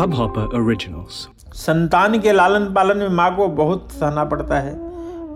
Hubhopper 0.00 0.46
Originals. 0.46 1.28
संतान 1.54 2.20
के 2.20 2.32
लालन 2.32 2.74
पालन 2.74 2.98
में 2.98 3.08
माँ 3.08 3.36
को 3.36 3.48
बहुत 3.48 3.88
सहना 3.92 4.24
पड़ता 4.24 4.60
है। 4.60 4.80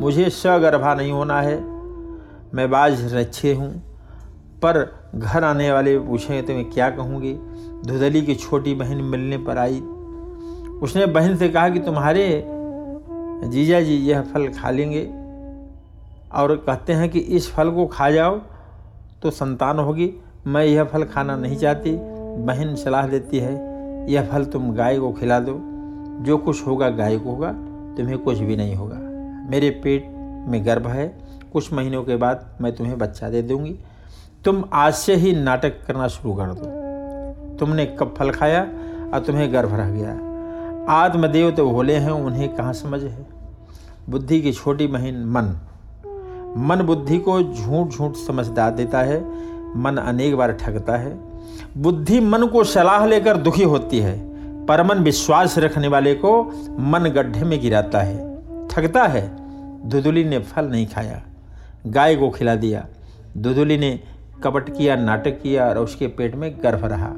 मुझे 0.00 0.30
सगर्भा 0.30 0.94
नहीं 0.94 1.12
होना 1.12 1.40
है। 1.40 1.60
मैं 2.54 2.70
बाज 2.70 3.14
रच्छे 3.14 3.54
हूँ। 3.54 3.82
पर 4.56 4.96
घर 5.14 5.44
आने 5.44 5.72
वाले 5.72 5.98
पूछेंगे 5.98 6.42
तो 6.42 6.52
मैं 6.52 6.70
क्या 6.70 6.90
कहूँगी? 6.90 7.34
धुदली 7.86 8.22
की 8.22 8.34
छोटी 8.34 8.74
बहन 8.74 8.96
मिलने 8.96 9.38
पर 9.38 9.58
आई। 9.58 9.80
उसने 10.82 11.06
बहन 11.06 11.36
से 11.36 11.48
कहा 11.48 11.68
कि, 11.68 11.78
तुम्हारे 11.78 12.44
जीजा 13.48 13.80
जी 13.80 13.94
यह 13.94 14.22
फल 14.22 14.48
खा 14.48 14.70
लेंगे। 14.70 15.04
और 16.34 16.56
कहते 16.56 16.92
हैं 16.92 17.08
कि, 17.08 17.18
इस 17.18 17.52
फल 17.52 17.70
को 17.70 17.86
खा 17.86 18.10
जाओ 18.10 18.40
तो 19.22 19.30
संतान 19.30 19.78
होगी। 19.78 20.14
मैं 20.46 20.64
यह 20.64 20.84
फल 20.84 21.04
खाना 21.04 21.36
नहीं 21.36 21.56
चाहती। 21.56 21.96
बहन 22.44 22.74
सलाह 22.74 23.06
देती 23.06 23.38
है। 23.38 23.73
यह 24.08 24.28
फल 24.32 24.44
तुम 24.44 24.74
गाय 24.74 24.98
को 24.98 25.12
खिला 25.12 25.40
दो। 25.40 25.60
जो 26.24 26.38
कुछ 26.38 26.66
होगा 26.66 26.88
गाय 26.88 27.18
को 27.18 27.30
होगा, 27.30 27.52
तुम्हें 27.96 28.18
कुछ 28.18 28.38
भी 28.38 28.56
नहीं 28.56 28.74
होगा। 28.74 28.96
मेरे 29.50 29.70
पेट 29.70 30.06
में 30.48 30.66
गर्भ 30.66 30.86
है, 30.86 31.18
कुछ 31.52 31.72
महीनों 31.72 32.02
के 32.02 32.16
बाद 32.16 32.58
मैं 32.60 32.74
तुम्हें 32.74 32.98
बच्चा 32.98 33.28
दे 33.30 33.42
दूँगी। 33.42 33.76
तुम 34.44 34.64
आज 34.72 34.94
से 34.94 35.14
ही 35.14 35.32
नाटक 35.32 35.86
करना 35.86 36.08
शुरू 36.08 36.34
कर 36.34 36.46
दो। 36.46 36.84
तुमने 37.56 37.86
कब 37.86 38.14
फल 38.18 38.30
खाया 38.30 38.62
और 39.14 39.20
तुम्हें 39.26 39.52
गर्भ 39.52 39.74
रह 39.74 39.90
गया। 39.90 40.34
आत्मदेव 40.92 41.50
तो 41.50 41.70
भोले 41.70 41.94
हैं, 41.94 42.10
उन्हें 42.10 42.54
कहाँ 42.54 42.72
समझ 42.72 43.02
है? 43.02 43.26
बुद्धि 44.10 44.40
की 44.40 44.52
छोटी 44.52 44.86
बहन 44.86 45.24
मन। 45.24 45.58
मन 46.56 46.82
बुद्धि 46.82 47.18
को 47.18 47.42
झूठ 47.42 47.88
झूठ 47.88 48.14
समझदार 48.14 48.70
देता 48.70 49.00
है, 49.00 49.24
मन 49.76 49.96
अनेक 49.96 50.36
बार 50.36 50.52
ठगता 50.52 50.96
है। 50.96 51.33
बुद्धि 51.76 52.20
मन 52.20 52.46
को 52.46 52.64
सलाह 52.64 53.06
लेकर 53.06 53.36
दुखी 53.36 53.62
होती 53.62 53.98
है। 53.98 54.18
परमन 54.66 54.98
विश्वास 54.98 55.58
रखने 55.58 55.88
वाले 55.88 56.14
को 56.14 56.42
मन 56.80 57.08
गड्ढे 57.08 57.44
में 57.44 57.60
गिराता 57.60 58.00
है। 58.00 58.68
थकता 58.68 59.04
है। 59.04 59.28
दुदुली 59.88 60.24
ने 60.24 60.38
फल 60.38 60.64
नहीं 60.64 60.86
खाया। 60.86 61.22
गाय 61.86 62.16
को 62.16 62.30
खिला 62.30 62.54
दिया। 62.54 62.86
दुदुली 63.36 63.78
ने 63.78 63.98
कपट 64.44 64.76
किया, 64.76 64.96
नाटक 64.96 65.40
किया 65.42 65.68
और 65.68 65.78
उसके 65.78 66.06
पेट 66.06 66.34
में 66.34 66.50
गर्भ 66.62 66.84
रहा। 66.84 67.10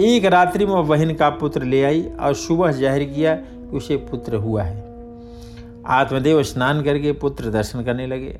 एक 0.00 0.24
रात्रि 0.24 0.66
में 0.66 0.88
बहन 0.88 1.14
का 1.14 1.28
पुत्र 1.30 1.62
ले 1.62 1.82
आई 1.84 2.02
और 2.20 2.34
सुबह 2.34 2.72
ज़ाहिर 2.72 3.04
किया 3.04 3.34
कि 3.34 3.76
उसे 3.76 3.96
पुत्र 3.96 4.36
हुआ 4.36 4.62
है। 4.62 4.84
आत्मदेव 5.86 6.42
स्नान 6.42 6.82
करके 6.82 7.12
पुत्र 7.12 7.50
दर्शन 7.50 7.82
करने 7.82 8.06
लगे। 8.06 8.38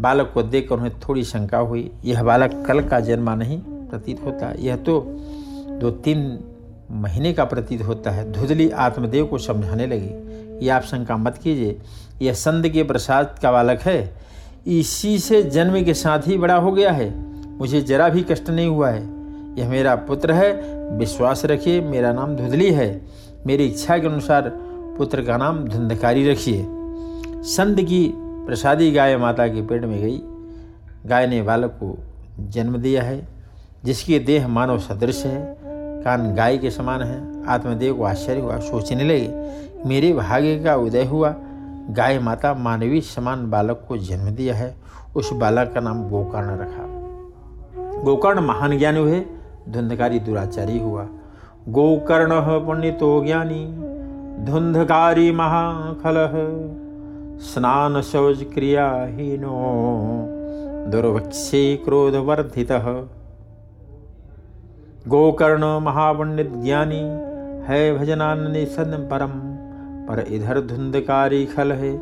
बालक 0.00 0.30
को 0.34 0.42
देखकर 0.42 0.74
उन्हें 0.74 0.92
थोड़ी 1.00 1.24
शंका 1.24 1.58
हुई, 1.58 1.90
यह 2.04 2.22
बालक 2.22 2.64
कल 2.66 2.80
का 2.80 3.00
जन्मा 3.00 3.34
नहीं? 3.34 3.60
प्रतीत 3.90 4.24
होता 4.24 4.46
है। 4.46 4.64
यह 4.64 4.76
तो 4.76 5.00
दो 5.80 5.90
तीन 5.90 6.38
महीने 6.90 7.32
का 7.32 7.44
प्रतीत 7.44 7.82
होता 7.82 8.10
है। 8.10 8.30
धुधली 8.32 8.70
आत्मदेव 8.70 9.26
को 9.26 9.38
समझाने 9.38 9.86
लगी, 9.86 10.64
ये 10.64 10.70
आप 10.70 10.82
शंका 10.82 11.16
मत 11.16 11.38
कीजिए, 11.38 11.76
यह 12.22 12.32
संत 12.32 12.68
के 12.68 12.82
प्रसाद 12.82 13.38
का 13.42 13.52
बालक 13.52 13.80
है। 13.80 14.12
इसी 14.66 15.18
से 15.18 15.42
जन्म 15.42 15.82
के 15.84 15.94
साथ 15.94 16.26
ही 16.26 16.38
बड़ा 16.38 16.56
हो 16.56 16.72
गया 16.72 16.90
है। 16.92 17.08
मुझे 17.58 17.80
जरा 17.80 18.08
भी 18.08 18.22
कष्ट 18.22 18.50
नहीं 18.50 18.66
हुआ 18.66 18.90
है। 18.90 19.02
यह 19.58 19.68
मेरा 19.68 19.94
पुत्र 19.94 20.32
है, 20.32 20.52
विश्वास 20.96 21.44
रखिए, 21.44 21.80
मेरा 21.80 22.12
नाम 22.12 22.36
धुधली 22.36 22.70
है। 22.72 23.02
मेरी 23.46 23.66
इच्छा 23.66 23.98
के 23.98 24.06
अनुसार 24.06 24.50
पुत्र 24.98 25.22
का 25.22 25.36
नाम 25.36 25.64
धुंधकारी 25.64 26.30
रखिए। 26.30 26.66
संत 27.44 27.80
की 27.80 28.12
प्रसादी 28.16 28.90
गाय 28.90 29.16
माता 29.16 29.46
के 29.48 29.62
पेट 29.62 29.84
में 29.84 30.00
गई। 30.00 30.20
गाय 31.06 31.26
ने 31.26 31.42
बालक 31.42 31.70
को 31.82 31.98
जन्म 32.48 32.76
दिया 32.76 33.02
है। 33.02 33.39
जिसकी 33.84 34.18
देह 34.18 34.48
मानव 34.48 34.78
सदृश 34.78 35.26
है, 35.26 35.56
कान 36.04 36.34
गाय 36.34 36.58
के 36.58 36.70
समान 36.70 37.02
है, 37.02 37.46
आत्मदेव 37.46 37.94
को 37.94 38.04
आश्चर्य 38.04 38.40
हुआ, 38.40 38.58
सोचने 38.58 39.04
लगे, 39.04 39.52
मेरे 39.86 40.12
भाग्य 40.12 40.58
का 40.58 40.76
उदय 40.76 41.04
हुआ, 41.04 41.34
गाय 41.90 42.18
माता 42.18 42.54
मानवीय 42.54 43.00
समान 43.00 43.50
बालक 43.50 43.84
को 43.88 43.96
जन्म 43.96 44.30
दिया 44.30 44.54
है, 44.54 44.76
उस 45.16 45.32
बालक 45.32 45.72
का 45.74 45.80
नाम 45.80 46.08
गोकर्ण 46.08 46.50
रखा। 46.50 46.86
गोकर्ण 48.02 48.40
महान 48.40 48.78
ज्ञानी 48.78 49.00
हुए, 49.00 49.24
धुंधकारी 49.68 50.18
दुराचारी 50.18 50.78
हुआ। 50.78 51.06
गोकर्ण 51.68 52.28
पुण्यतो 52.66 53.24
ज्ञानी, 53.24 53.66
धुंधकारी 54.44 55.32
महाखल 55.32 56.14
स्नान 57.40 58.02
शौच 58.02 58.42
क्रियाहीनो, 58.42 59.56
दुर्वक्षे 60.90 61.76
क्रोधवर्धितः 61.76 63.02
गोकर्ण 65.08 65.64
महापंडित 65.80 66.52
ज्ञानी 66.54 66.98
है 67.64 67.98
भजनान 67.98 68.52
सन 68.66 69.08
परम। 69.10 69.30
पर 70.06 70.18
इधर 70.28 70.60
धुंधकारी 70.60 71.46
खल 71.46 71.72
है 71.72 71.92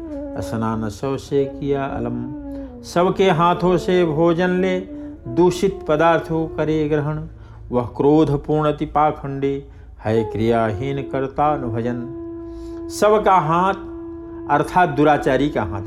स्नान 0.40 0.88
शव 0.88 1.16
से 1.16 1.44
किया 1.44 1.84
अलम। 1.84 2.82
सबके 2.82 3.30
हाथों 3.30 3.76
से 3.76 4.04
भोजन 4.04 4.50
ले, 4.50 4.80
दूषित 5.28 5.78
पदार्थों 5.88 6.46
करे 6.48 6.88
ग्रहण। 6.88 7.22
वह 7.70 7.86
क्रोध 7.96 8.44
पूर्णति 8.44 8.86
पाखंडे 8.86 9.68
है 10.04 10.24
क्रियाहीन 10.24 11.02
करता 11.02 11.56
भजन 11.56 12.02
सबका 13.00 13.36
हाथ, 13.38 13.74
अर्थात 14.50 14.88
दुराचारी 14.88 15.48
का 15.48 15.62
हाथ, 15.62 15.82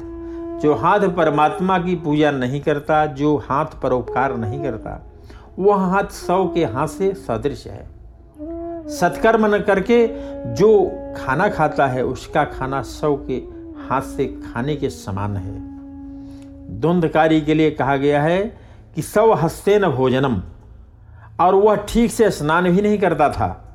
जो 0.60 0.74
हाथ 0.74 1.00
परमात्मा 1.00 1.78
की 1.78 1.96
पूजा 1.96 2.32
नहीं 2.32 2.62
करता, 2.62 3.06
जो 3.06 3.38
हाथ 3.38 3.80
परोपकार 3.84 4.38
नहीं 4.38 4.64
करता 4.64 5.00
वह 5.62 5.76
हाथ 5.76 6.04
सौ 6.04 6.46
के 6.46 6.66
हाथ 6.66 6.88
से 6.88 7.14
सदृश 7.14 7.68
है। 7.68 7.86
सत्कर्म 8.90 9.56
न 9.56 9.60
करके 9.60 10.08
जो 10.56 10.70
खाना 11.18 11.48
खाता 11.48 11.88
है, 11.88 12.06
उसका 12.06 12.44
खाना 12.44 12.82
सौ 12.82 13.16
के 13.30 13.36
हाथ 13.90 14.02
से 14.02 14.26
खाने 14.26 14.76
के 14.76 14.90
समान 14.90 15.38
है। 15.38 15.54
द्वंदकारी 16.80 17.42
के 17.42 17.54
लिए 17.54 17.72
कहा 17.72 17.96
गया 17.96 18.22
है 18.22 18.40
कि 18.96 19.02
सौ 19.02 19.34
हस्ते 19.34 19.80
न 19.80 19.88
भोजनम, 19.88 20.42
और 21.42 21.56
वह 21.56 21.76
ठीक 21.76 22.12
से 22.12 22.30
स्नान 22.32 22.70
भी 22.70 22.82
नहीं 22.82 22.98
करता 22.98 23.30
था। 23.30 23.68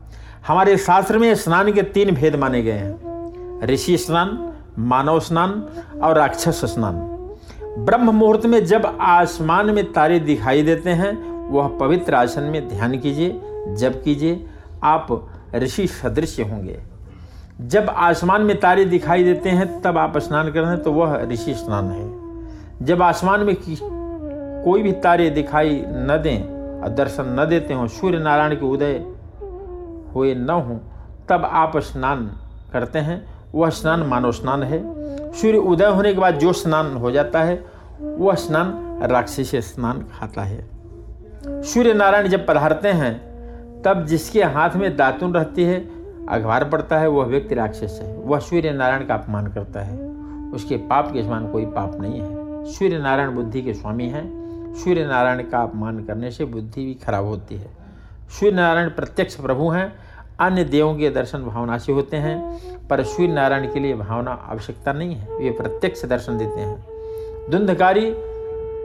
हमारे 0.47 0.77
शास्त्र 0.77 1.19
में 1.19 1.35
स्नान 1.35 1.73
के 1.73 1.83
तीन 1.83 2.15
भेद 2.15 2.37
माने 2.37 2.63
गए 2.63 2.73
हैं। 2.73 3.67
ऋषि 3.67 3.97
स्नान, 3.99 4.53
मानव 4.79 5.21
स्नान 5.21 5.51
और 6.03 6.17
राक्षस 6.17 6.65
स्नान। 6.65 6.95
ब्रह्म 7.79 8.11
मुहूर्त 8.11 8.47
में 8.47 8.65
जब 8.67 8.99
आसमान 9.01 9.71
में 9.71 9.93
तारे 9.93 10.21
दिखाई 10.21 10.63
देते 10.63 10.91
हैं 10.91 11.36
वह 11.51 11.69
पवित्र 11.79 12.15
आसन 12.15 12.43
में 12.43 12.69
ध्यान 12.69 12.99
कीजिए 12.99 13.41
जब 13.75 14.03
कीजिए। 14.03 14.47
आप 14.85 15.31
ऋषि 15.55 15.87
सदृश 15.87 16.41
होंगे। 16.41 16.83
जब 17.61 17.91
आसमान 17.91 18.43
में 18.43 18.61
तारे 18.61 18.85
दिखाई 18.85 19.25
देते 19.25 19.51
हैं, 19.51 19.83
तब 19.83 19.99
आप 19.99 20.19
स्नान 20.19 20.51
कर 20.53 20.61
रहे 20.61 20.71
हैं 20.71 20.83
तो 20.83 20.93
वह 20.93 21.23
ऋषि 21.23 21.55
स्नान 21.55 21.91
है। 21.91 22.27
जब 22.87 23.03
आसमान 23.03 23.41
में 23.41 23.57
कोई 24.65 24.83
भी 24.83 24.93
तारे 24.93 25.31
दिखाई 25.31 25.85
न 25.87 26.21
दें 26.23 26.43
और 26.83 26.89
दर्शन 26.89 27.37
न 27.41 27.47
देते 27.47 27.75
हों, 27.75 27.87
सूर्य 27.87 28.19
नारायण 28.19 28.55
के 28.55 28.67
उदय 28.67 29.07
हुए 30.15 30.35
न 30.35 30.51
हों, 30.51 30.79
तब 31.29 31.45
आप 31.45 31.77
स्नान 31.77 32.41
करते 32.73 32.99
हैं। 32.99 33.25
वह 33.55 33.71
स्नान 33.71 34.01
मानव 34.01 34.33
स्नान 34.33 34.63
है। 34.63 34.81
सूर्य 35.33 35.59
उदय 35.59 35.87
होने 35.87 36.15
के 36.15 36.21
बाद 36.21 36.35
जो 36.35 36.53
स्नान 36.53 36.97
हो 36.97 37.11
जाता 37.11 37.43
है, 37.43 37.65
वह 38.01 38.35
स्नान 38.35 38.99
राक्षसी 39.03 39.61
स्नान 39.61 40.07
खाता 40.13 40.43
है। 40.43 40.76
सूर्य 41.49 41.95
नारायण 41.95 42.29
जब 42.29 42.47
पधारते 42.47 42.89
हैं, 42.89 43.37
तब 43.83 44.07
जिसके 44.07 44.43
हाथ 44.43 44.71
में 44.77 44.97
दातुन 44.97 45.35
रहती 45.35 45.65
है 45.65 45.81
अखबार 46.29 46.65
पड़ता 46.65 46.99
है, 46.99 47.09
वह 47.09 47.25
व्यक्ति 47.25 47.55
राक्षस 47.55 48.01
है। 48.03 48.17
वह 48.17 48.39
सूर्य 48.39 48.71
नारायण 48.71 49.07
का 49.07 49.15
अपमान 49.15 49.47
करता 49.47 49.81
है। 49.81 49.99
उसके 50.53 50.77
पाप 50.77 51.13
के 51.13 51.23
समान 51.23 51.49
कोई 51.49 51.67
पाप 51.67 52.01
नहीं 52.01 52.21
है। 52.21 52.47
सूर्य 52.65 52.99
नारायण 52.99 53.31
बुद्धि 53.31 53.63
के 53.63 53.75
स्वामी 53.75 54.09
हैं। 54.09 54.47
सूर्य 54.75 55.07
नारायण 55.07 55.43
का 55.43 55.63
अपमान 55.63 56.05
करने 56.05 56.31
से 56.31 56.45
बुद्धि 56.45 56.85
भी 56.85 56.95
खराब 56.95 57.25
होती 57.25 57.55
है। 57.55 57.67
सूर्य 58.29 58.57
नारायण 58.57 58.89
प्रत्यक्ष 58.89 59.35
प्रभु 59.35 59.69
हैं। 59.69 59.93
अन्य 60.41 60.65
देवों 60.65 60.95
के 60.95 61.11
दर्शन 61.11 61.39
भावना 61.39 61.79
से 61.79 61.93
होते 61.93 62.17
हैं, 62.17 62.61
पर 62.89 63.03
सूर्य 63.03 63.33
नारायण 63.33 63.73
के 63.75 63.81
लिए 63.81 63.95
भावना 63.95 64.31
आवश्यकता 64.31 64.93
नहीं 64.93 65.15
है। 65.15 65.39
वे 65.39 65.51
प्रत्यक्ष 65.51 66.05
दर्शन 66.05 66.39
देते 66.39 66.61
हैं। 66.61 66.87
धुंधकारी 67.51 68.13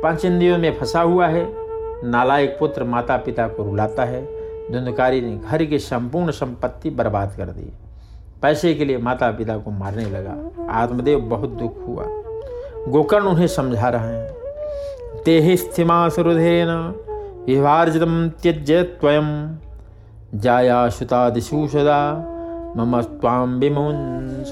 पाँच 0.04 0.25
इंद्रियों 0.25 0.57
में 0.57 0.80
फंसा 0.80 1.02
हुआ 1.02 1.28
है। 1.28 1.61
नालायक 2.03 2.57
पुत्र 2.59 2.83
माता 2.83 3.18
पिता 3.18 3.48
को 3.48 3.63
रुलाता 3.63 4.06
है। 4.06 4.42
धुंधकारी 4.71 5.21
ने 5.21 5.38
घर 5.38 5.65
की 5.65 5.80
संपूर्ण 5.80 6.31
संपत्ति 6.31 6.89
बर्बाद 6.89 7.33
कर 7.38 7.45
दी। 7.45 7.74
पैसे 8.42 8.74
के 8.74 8.86
लिए 8.86 8.98
माता 8.98 9.31
पिता 9.31 9.57
को 9.57 9.71
मारने 9.71 10.06
लगा। 10.06 10.51
आत्मदेव 10.69 11.19
बहुत 11.19 11.50
दुख 11.50 11.88
हुआ। 11.88 12.06
गोकर्ण 12.88 13.25
उन्हें 13.25 13.48
समझा 13.48 13.89
रहे 13.89 14.01
हैं। 14.01 14.31
ते 15.24 15.56
स्थिमा 15.56 16.09
सुरुधेन 16.09 16.94
विभार्जितम 17.48 18.30
त्यज्य 18.30 18.83
त्वयम। 18.83 19.57
जाया 20.36 20.89
सुतादिशु 20.89 21.68
सदा 21.68 22.27
मम 22.77 23.01
त्वां 23.01 23.47
विमुंस 23.47 24.51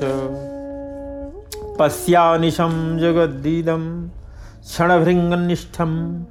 पश्यानिशं 1.79 2.97
जगद्दीदं 2.97 4.07
क्षणभृङ्गनिष्ठं 4.07 6.23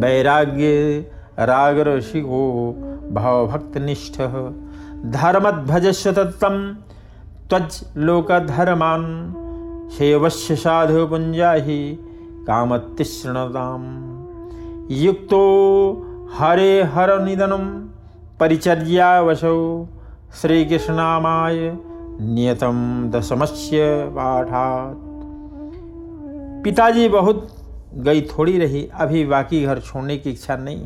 वैराग्ये 0.00 0.76
रागरसिको 1.40 2.42
भावभक्तनिष्ठः। 3.12 4.34
धर्मध्वजस्व 5.12 6.12
तत्तम 6.12 6.56
त्वज 7.50 7.80
लोकधर्मान 7.96 9.02
शेवश्य 9.98 10.56
साधु 10.56 11.06
पुंजा 11.06 11.52
ही 11.52 11.78
कामतिश्रणताम 12.46 13.84
युक्तो 14.94 15.42
हरे 16.38 16.82
हर 16.94 17.10
निधनम 17.22 17.64
परिचर्यावशौ 18.40 19.58
श्रीकृष्णामाय 20.40 21.58
नियतम 22.20 22.78
दशमस्य 23.10 23.78
पाठात। 24.16 24.96
पिताजी 26.64 27.08
बहुत 27.08 27.46
गई 27.96 28.22
थोड़ी 28.28 28.58
रही, 28.58 28.88
अभी 28.94 29.24
बाकी 29.24 29.64
घर 29.64 29.80
छोड़ने 29.80 30.16
की 30.16 30.30
इच्छा 30.30 30.56
नहीं। 30.56 30.84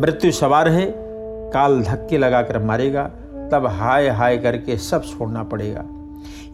मृत्यु 0.00 0.30
सवार 0.32 0.68
है, 0.68 0.86
काल 1.52 1.82
धक्के 1.82 2.18
लगाकर 2.18 2.62
मारेगा, 2.62 3.04
तब 3.52 3.66
हाय 3.70 4.08
हाय 4.08 4.36
करके 4.38 4.76
सब 4.78 5.04
छोड़ना 5.04 5.42
पड़ेगा। 5.44 5.84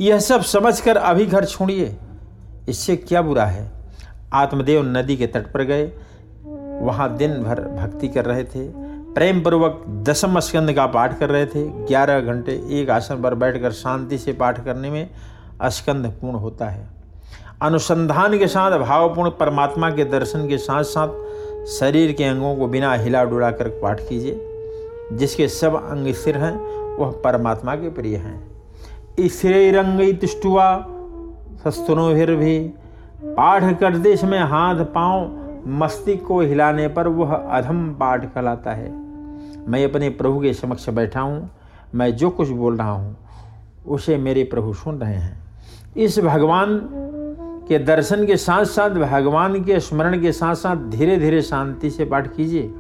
यह 0.01 0.19
सब 0.19 0.43
समझकर 0.43 0.97
अभी 0.97 1.27
घर 1.27 1.45
छोड़िए, 1.45 1.97
इससे 2.69 2.97
क्या 2.97 3.23
बुरा 3.23 3.45
है? 3.45 3.71
आत्मदेव 4.35 4.83
नदी 4.89 5.17
के 5.17 5.27
तट 5.27 5.53
पर 5.53 5.63
गए, 5.63 5.93
वहाँ 6.81 7.17
दिन 7.17 7.43
भर 7.43 7.61
भक्ति 7.77 8.09
कर 8.09 8.25
रहे 8.25 8.45
थे 8.45 8.69
प्रेम 9.15 9.41
पूर्वक 9.41 9.85
दसम 10.03 10.39
स्कंद 10.41 10.73
का 10.73 10.87
पाठ 10.87 11.19
कर 11.19 11.31
रहे 11.31 11.47
थे, 11.47 11.65
ग्यारह 11.87 12.21
घंटे 12.21 12.53
एक 12.71 12.91
आसन 12.91 13.23
पर 13.23 13.35
बैठकर 13.35 13.73
शांति 13.73 14.19
से 14.19 14.33
पाठ 14.33 14.65
करने 14.65 14.91
में 14.91 15.09
स्कंद 15.65 16.07
पूर्ण 16.21 16.37
होता 16.37 16.69
है। 16.69 16.96
अनुसंधान 17.63 18.39
के 18.39 18.47
साथ, 18.47 18.79
भावपूर्ण 18.79 19.31
परमात्मा 19.31 19.91
के 19.91 20.05
दर्शन 20.05 20.49
के 20.49 20.59
साथ 20.59 20.83
साथ 20.83 21.09
शरीर 21.67 22.13
के 22.13 22.25
अंगों 22.25 22.57
को 22.57 22.67
बिना 22.67 22.95
हिला 22.95 23.25
डुला 23.25 23.51
कर 23.51 23.69
पाठ 23.69 24.01
कीजिए। 24.01 24.41
जिसके 25.13 25.49
सब 25.49 25.75
अंग 25.91 26.13
स्थिर 26.15 26.37
हैं, 26.37 26.57
वह 26.97 27.11
परमात्मा 27.25 27.75
के 27.75 27.91
प्रिय 27.91 28.17
हैं। 28.17 28.51
स्थिरंग 29.21 30.19
तुष्टुआ 30.19 30.87
सस्तनोभिर 31.65 32.35
भी। 32.37 32.59
पाठ 33.25 33.81
कर 33.81 33.97
देश 33.97 34.25
में 34.25 34.41
हाथ 34.41 34.85
पाँव, 34.85 35.31
मस्तिष्क 35.67 36.25
को 36.25 36.41
हिलाने 36.41 36.89
पर 36.89 37.09
वह 37.09 37.35
अधम 37.35 37.89
पाठ 37.89 38.25
कहलाता 38.25 38.73
है। 38.73 38.93
मैं 39.69 39.85
अपने 39.85 40.11
प्रभु 40.11 40.41
के 40.41 40.55
समक्ष 40.55 40.89
बैठा 40.89 41.21
हूँ, 41.21 41.51
मैं 41.95 42.17
जो 42.17 42.31
कुछ 42.31 42.49
बोल 42.49 42.77
रहा 42.77 42.91
हूँ, 42.91 43.17
उसे 43.89 44.17
मेरे 44.17 44.45
प्रभु 44.45 44.73
सुन 44.73 44.99
रहे 44.99 45.15
हैं। 45.15 45.47
इस 45.97 46.19
भगवान 46.19 46.93
के 47.69 47.79
दर्शन 47.79 48.27
के 48.27 48.37
साथ 48.37 48.65
साथ 48.65 48.91
भगवान 48.91 49.65
के 49.65 49.81
स्मरण 49.81 50.21
के 50.21 50.33
साथ 50.33 50.55
साथ 50.55 50.77
धीरे 50.77 51.17
धीरे 51.17 51.43
शांति 51.43 51.91
से 51.91 52.05
पाठ 52.05 52.35
कीजिए। 52.35 52.75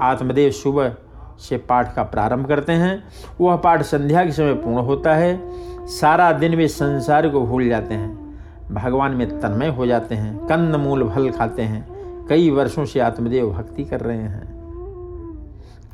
आत्मदेव 0.00 0.50
सुबह 0.50 0.94
से 1.38 1.56
पाठ 1.58 1.94
का 1.94 2.02
प्रारंभ 2.02 2.46
करते 2.46 2.72
हैं। 2.72 3.04
वह 3.40 3.56
पाठ 3.56 3.82
संध्या 3.82 4.24
के 4.24 4.32
समय 4.32 4.54
पूर्ण 4.54 4.78
होता 4.78 5.14
है। 5.14 5.40
सारा 5.86 6.32
दिन 6.32 6.54
वे 6.54 6.68
संसार 6.68 7.28
को 7.28 7.40
भूल 7.40 7.68
जाते 7.68 7.94
हैं। 7.94 8.40
भगवान 8.70 9.12
में 9.12 9.40
तन्मय 9.40 9.68
हो 9.68 9.86
जाते 9.86 10.14
हैं। 10.14 10.38
कंद 10.38 10.76
मूल 10.76 11.08
फल 11.08 11.30
खाते 11.30 11.62
हैं। 11.62 12.00
कई 12.26 12.50
वर्षों 12.50 12.84
से 12.84 13.00
आत्मदेव 13.00 13.50
भक्ति 13.50 13.84
कर 13.84 14.00
रहे 14.00 14.18
हैं। 14.18 14.60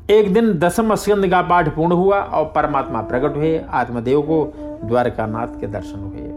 एक 0.09 0.33
दिन 0.33 0.53
दसम 0.53 0.95
स्कंद 0.95 1.27
का 1.27 1.41
पाठ 1.41 1.75
पूर्ण 1.75 1.91
हुआ 1.91 2.19
और 2.19 2.45
परमात्मा 2.45 3.01
प्रकट 3.01 3.37
हुए। 3.37 3.61
आत्मदेव 3.69 4.21
को 4.21 4.53
द्वारकानाथ 4.83 5.59
के 5.59 5.67
दर्शन 5.67 5.99
हुए। 5.99 6.36